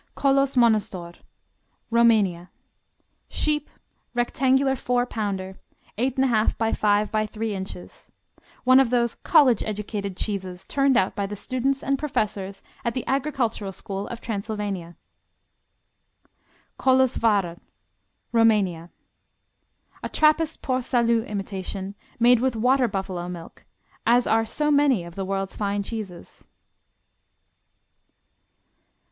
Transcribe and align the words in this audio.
Kolos 0.17 0.55
monostor 0.57 1.15
Rumania 1.91 2.49
Sheep; 3.29 3.69
rectangular 4.15 4.75
four 4.75 5.05
pounder, 5.05 5.59
8 5.95 6.15
1/2 6.15 6.57
by 6.57 6.73
five 6.73 7.11
by 7.11 7.27
three 7.27 7.53
inches. 7.53 8.11
One 8.63 8.79
of 8.79 8.89
those 8.89 9.13
college 9.13 9.61
educated 9.61 10.17
cheeses 10.17 10.65
turned 10.65 10.97
out 10.97 11.15
by 11.15 11.27
the 11.27 11.35
students 11.35 11.83
and 11.83 11.99
professors 11.99 12.63
at 12.83 12.95
the 12.95 13.05
Agricultural 13.05 13.71
School 13.71 14.07
of 14.07 14.21
Transylvania. 14.21 14.95
Kolosvarer 16.79 17.59
Rumania 18.33 18.89
A 20.01 20.09
Trappist 20.09 20.63
Port 20.63 20.83
Salut 20.83 21.27
imitation 21.27 21.93
made 22.19 22.39
with 22.41 22.55
water 22.55 22.87
buffalo 22.87 23.29
milk, 23.29 23.65
as 24.07 24.25
are 24.25 24.47
so 24.47 24.71
many 24.71 25.03
of 25.03 25.13
the 25.13 25.25
world's 25.25 25.55
fine 25.55 25.83
cheeses. 25.83 26.47